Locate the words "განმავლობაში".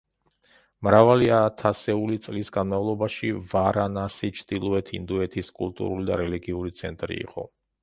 2.55-3.29